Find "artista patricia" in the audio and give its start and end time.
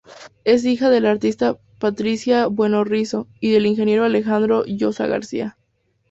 1.11-2.47